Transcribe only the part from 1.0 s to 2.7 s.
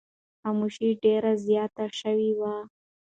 ډېره زیاته شوې وه.